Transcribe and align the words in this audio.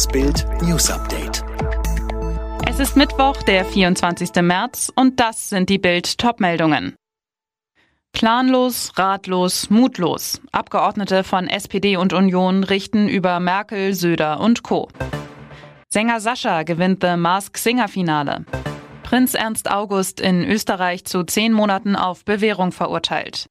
Das 0.00 0.08
Bild 0.08 0.46
News 0.62 0.90
Update. 0.90 1.44
Es 2.66 2.80
ist 2.80 2.96
Mittwoch, 2.96 3.36
der 3.42 3.66
24. 3.66 4.30
März, 4.40 4.90
und 4.96 5.20
das 5.20 5.50
sind 5.50 5.68
die 5.68 5.76
Bild 5.76 6.16
Topmeldungen. 6.16 6.94
Planlos, 8.12 8.92
ratlos, 8.96 9.68
mutlos. 9.68 10.40
Abgeordnete 10.52 11.22
von 11.22 11.48
SPD 11.48 11.98
und 11.98 12.14
Union 12.14 12.64
richten 12.64 13.10
über 13.10 13.40
Merkel, 13.40 13.92
Söder 13.92 14.40
und 14.40 14.62
Co. 14.62 14.88
Sänger 15.90 16.20
Sascha 16.20 16.62
gewinnt 16.62 17.02
The 17.02 17.18
Mask 17.18 17.58
Singer 17.58 17.88
Finale. 17.88 18.46
Prinz 19.02 19.34
Ernst 19.34 19.70
August 19.70 20.18
in 20.18 20.46
Österreich 20.46 21.04
zu 21.04 21.24
zehn 21.24 21.52
Monaten 21.52 21.94
auf 21.94 22.24
Bewährung 22.24 22.72
verurteilt. 22.72 23.48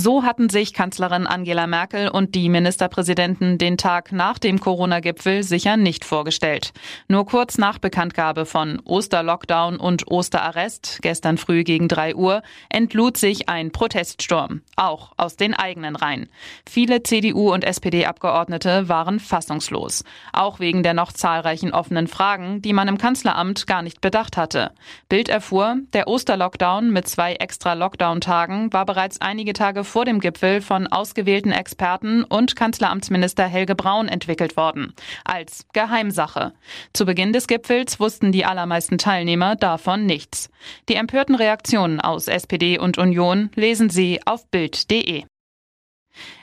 So 0.00 0.22
hatten 0.22 0.48
sich 0.48 0.74
Kanzlerin 0.74 1.26
Angela 1.26 1.66
Merkel 1.66 2.08
und 2.08 2.36
die 2.36 2.48
Ministerpräsidenten 2.48 3.58
den 3.58 3.76
Tag 3.76 4.12
nach 4.12 4.38
dem 4.38 4.60
Corona-Gipfel 4.60 5.42
sicher 5.42 5.76
nicht 5.76 6.04
vorgestellt. 6.04 6.72
Nur 7.08 7.26
kurz 7.26 7.58
nach 7.58 7.80
Bekanntgabe 7.80 8.46
von 8.46 8.80
Osterlockdown 8.84 9.76
und 9.76 10.08
Osterarrest, 10.08 11.00
gestern 11.02 11.36
früh 11.36 11.64
gegen 11.64 11.88
drei 11.88 12.14
Uhr, 12.14 12.42
entlud 12.68 13.16
sich 13.16 13.48
ein 13.48 13.72
Proteststurm, 13.72 14.62
auch 14.76 15.14
aus 15.16 15.34
den 15.34 15.52
eigenen 15.52 15.96
Reihen. 15.96 16.28
Viele 16.64 17.02
CDU- 17.02 17.52
und 17.52 17.64
SPD-Abgeordnete 17.64 18.88
waren 18.88 19.18
fassungslos, 19.18 20.04
auch 20.32 20.60
wegen 20.60 20.84
der 20.84 20.94
noch 20.94 21.12
zahlreichen 21.12 21.72
offenen 21.72 22.06
Fragen, 22.06 22.62
die 22.62 22.72
man 22.72 22.86
im 22.86 22.98
Kanzleramt 22.98 23.66
gar 23.66 23.82
nicht 23.82 24.00
bedacht 24.00 24.36
hatte. 24.36 24.70
Bild 25.08 25.28
erfuhr, 25.28 25.78
der 25.92 26.06
Osterlockdown 26.06 26.92
mit 26.92 27.08
zwei 27.08 27.32
extra 27.34 27.72
Lockdown-Tagen 27.72 28.72
war 28.72 28.86
bereits 28.86 29.20
einige 29.20 29.54
Tage 29.54 29.87
vor 29.88 30.04
dem 30.04 30.20
Gipfel 30.20 30.60
von 30.60 30.86
ausgewählten 30.86 31.50
Experten 31.50 32.24
und 32.24 32.54
Kanzleramtsminister 32.54 33.44
Helge 33.44 33.74
Braun 33.74 34.08
entwickelt 34.08 34.56
worden. 34.56 34.94
Als 35.24 35.66
Geheimsache. 35.72 36.52
Zu 36.92 37.06
Beginn 37.06 37.32
des 37.32 37.46
Gipfels 37.46 37.98
wussten 37.98 38.30
die 38.30 38.44
allermeisten 38.44 38.98
Teilnehmer 38.98 39.56
davon 39.56 40.06
nichts. 40.06 40.50
Die 40.88 40.94
empörten 40.94 41.34
Reaktionen 41.34 42.00
aus 42.00 42.28
SPD 42.28 42.78
und 42.78 42.98
Union 42.98 43.50
lesen 43.54 43.90
Sie 43.90 44.20
auf 44.24 44.46
Bild.de. 44.50 45.24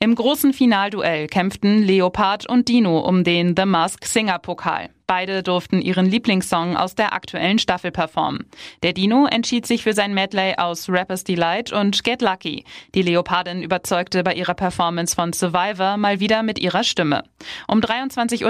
Im 0.00 0.14
großen 0.14 0.52
Finalduell 0.52 1.26
kämpften 1.26 1.82
Leopard 1.82 2.48
und 2.48 2.68
Dino 2.68 3.00
um 3.00 3.24
den 3.24 3.54
The 3.56 3.64
Mask 3.64 4.04
Singer 4.04 4.38
Pokal. 4.38 4.90
Beide 5.10 5.42
durften 5.42 5.80
ihren 5.80 6.04
Lieblingssong 6.04 6.76
aus 6.76 6.94
der 6.94 7.14
aktuellen 7.14 7.58
Staffel 7.58 7.90
performen. 7.90 8.44
Der 8.82 8.92
Dino 8.92 9.24
entschied 9.24 9.66
sich 9.66 9.82
für 9.82 9.94
sein 9.94 10.12
Medley 10.12 10.56
aus 10.58 10.90
Rapper's 10.90 11.24
Delight 11.24 11.72
und 11.72 12.04
Get 12.04 12.20
Lucky. 12.20 12.66
Die 12.94 13.00
Leopardin 13.00 13.62
überzeugte 13.62 14.22
bei 14.22 14.34
ihrer 14.34 14.52
Performance 14.52 15.14
von 15.16 15.32
Survivor 15.32 15.96
mal 15.96 16.20
wieder 16.20 16.42
mit 16.42 16.58
ihrer 16.58 16.84
Stimme. 16.84 17.22
Um 17.66 17.80
23.13 17.80 18.44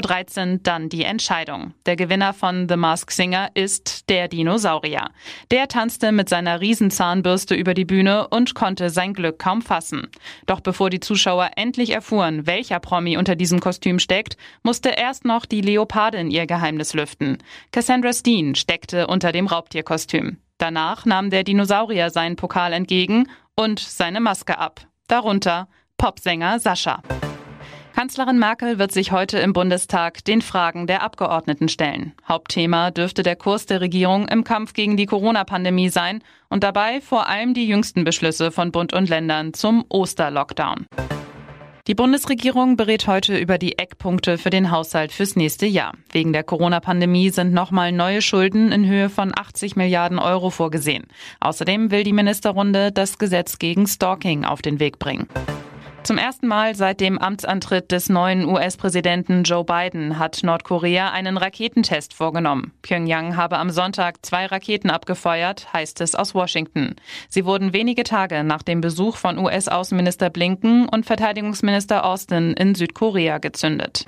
Uhr 0.55 0.59
dann 0.65 0.89
die 0.89 1.05
Entscheidung. 1.05 1.75
Der 1.87 1.95
Gewinner 1.95 2.33
von 2.33 2.69
The 2.69 2.77
Mask 2.77 3.13
Singer 3.13 3.51
ist 3.55 4.11
der 4.11 4.27
Dinosaurier. 4.27 5.11
Der 5.53 5.69
tanzte 5.69 6.11
mit 6.11 6.29
seiner 6.29 6.61
Riesenzahnbürste 6.61 7.55
über 7.55 7.75
die 7.75 7.85
Bühne 7.85 8.27
und 8.27 8.57
konnte 8.57 8.91
sein 8.91 9.15
Glück 9.15 9.39
kaum 9.39 9.63
fassen. 9.63 10.09
Doch 10.47 10.59
bevor 10.59 10.91
die 10.91 10.99
Zuschauer 10.99 11.53
endlich 11.55 11.91
erfuhren, 11.91 12.49
welcher 12.49 12.81
Promi 12.81 13.17
unter 13.17 13.37
diesem 13.37 13.61
Kostüm 13.61 14.01
steckt, 14.01 14.37
musste 14.65 14.89
erst 14.89 15.25
noch 15.25 15.47
die 15.47 15.61
Leopardin 15.61 16.33
ihr 16.33 16.48
Geheimnis 16.49 16.95
lüften. 16.95 17.39
Cassandra 17.71 18.13
Steen 18.13 18.57
steckte 18.57 19.07
unter 19.07 19.31
dem 19.31 19.47
Raubtierkostüm. 19.47 20.39
Danach 20.59 21.07
nahm 21.07 21.31
der 21.31 21.45
Dinosaurier 21.45 22.11
seinen 22.11 22.35
Pokal 22.35 22.73
entgegen 22.73 23.29
und 23.55 23.79
seine 23.79 24.19
Maske 24.21 24.59
ab. 24.59 24.81
Darunter 25.07 25.69
Popsänger 25.97 26.59
Sascha. 26.59 27.03
Kanzlerin 27.99 28.39
Merkel 28.39 28.79
wird 28.79 28.93
sich 28.93 29.11
heute 29.11 29.39
im 29.39 29.53
Bundestag 29.53 30.25
den 30.25 30.41
Fragen 30.41 30.87
der 30.87 31.03
Abgeordneten 31.03 31.69
stellen. 31.69 32.13
Hauptthema 32.29 32.93
dürfte 32.93 33.25
der 33.25 33.35
Kurs 33.35 33.67
der 33.67 33.81
Regierung 33.81 34.29
im 34.29 34.45
Kampf 34.45 34.73
gegen 34.73 34.97
die 34.97 35.07
Corona-Pandemie 35.07 35.89
sein 35.89 36.23
und 36.49 36.63
dabei 36.63 37.01
vor 37.01 37.29
allem 37.29 37.55
die 37.55 37.67
jüngsten 37.67 38.05
Beschlüsse 38.05 38.53
von 38.53 38.71
Bund 38.71 38.93
und 38.93 39.09
Ländern 39.09 39.53
zum 39.53 39.85
Osterlockdown. 39.89 40.87
Die 41.89 41.95
Bundesregierung 41.95 42.77
berät 42.77 43.07
heute 43.07 43.39
über 43.39 43.57
die 43.57 43.79
Eckpunkte 43.79 44.37
für 44.37 44.51
den 44.51 44.71
Haushalt 44.71 45.11
fürs 45.11 45.37
nächste 45.37 45.65
Jahr. 45.65 45.95
Wegen 46.13 46.35
der 46.35 46.45
Corona-Pandemie 46.45 47.31
sind 47.31 47.55
nochmal 47.55 47.93
neue 47.93 48.21
Schulden 48.21 48.73
in 48.73 48.87
Höhe 48.87 49.09
von 49.09 49.33
80 49.35 49.75
Milliarden 49.75 50.19
Euro 50.19 50.51
vorgesehen. 50.51 51.07
Außerdem 51.41 51.91
will 51.91 52.05
die 52.05 52.13
Ministerrunde 52.13 52.93
das 52.93 53.17
Gesetz 53.17 53.59
gegen 53.59 53.87
Stalking 53.87 54.45
auf 54.45 54.61
den 54.61 54.81
Weg 54.81 54.99
bringen. 54.99 55.29
Zum 56.09 56.17
ersten 56.17 56.47
Mal 56.47 56.75
seit 56.75 57.03
dem 57.03 57.19
Amtsantritt 57.19 57.93
des 57.93 58.09
neuen 58.09 58.49
US-Präsidenten 58.49 59.43
Joe 59.43 59.63
Biden 59.63 60.19
hat 60.19 60.43
Nordkorea 60.43 61.11
einen 61.11 61.37
Raketentest 61.37 62.15
vorgenommen. 62.15 62.73
Pyongyang 62.81 63.37
habe 63.37 63.59
am 63.59 63.69
Sonntag 63.69 64.25
zwei 64.25 64.47
Raketen 64.47 64.89
abgefeuert, 64.89 65.71
heißt 65.75 66.01
es 66.01 66.15
aus 66.15 66.35
Washington. 66.35 66.97
Sie 67.29 67.45
wurden 67.45 67.75
wenige 67.75 68.05
Tage 68.05 68.43
nach 68.43 68.63
dem 68.63 68.81
Besuch 68.81 69.19
von 69.19 69.37
US-Außenminister 69.37 70.31
Blinken 70.31 70.89
und 70.89 71.05
Verteidigungsminister 71.05 72.07
Austin 72.07 72.55
in 72.55 72.75
Südkorea 72.75 73.37
gezündet. 73.37 74.07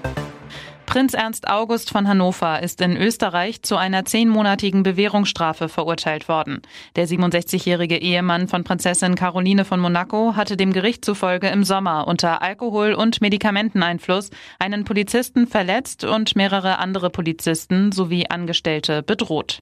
Prinz 0.90 1.14
Ernst 1.14 1.46
August 1.46 1.90
von 1.90 2.08
Hannover 2.08 2.64
ist 2.64 2.80
in 2.80 2.96
Österreich 2.96 3.62
zu 3.62 3.76
einer 3.76 4.04
zehnmonatigen 4.04 4.82
Bewährungsstrafe 4.82 5.68
verurteilt 5.68 6.28
worden. 6.28 6.62
Der 6.96 7.06
67-jährige 7.06 7.96
Ehemann 7.96 8.48
von 8.48 8.64
Prinzessin 8.64 9.14
Caroline 9.14 9.64
von 9.64 9.78
Monaco 9.78 10.34
hatte 10.34 10.56
dem 10.56 10.72
Gericht 10.72 11.04
zufolge 11.04 11.46
im 11.46 11.62
Sommer 11.62 12.08
unter 12.08 12.42
Alkohol- 12.42 12.94
und 12.94 13.20
Medikamenteneinfluss 13.20 14.30
einen 14.58 14.82
Polizisten 14.82 15.46
verletzt 15.46 16.02
und 16.02 16.34
mehrere 16.34 16.80
andere 16.80 17.08
Polizisten 17.08 17.92
sowie 17.92 18.26
Angestellte 18.28 19.04
bedroht. 19.04 19.60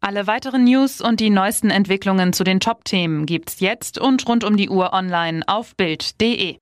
Alle 0.00 0.26
weiteren 0.26 0.64
News 0.64 1.00
und 1.00 1.20
die 1.20 1.30
neuesten 1.30 1.70
Entwicklungen 1.70 2.32
zu 2.32 2.42
den 2.42 2.58
Top-Themen 2.58 3.26
gibt's 3.26 3.60
jetzt 3.60 3.96
und 3.96 4.26
rund 4.26 4.42
um 4.42 4.56
die 4.56 4.70
Uhr 4.70 4.92
online 4.92 5.44
auf 5.46 5.76
Bild.de. 5.76 6.56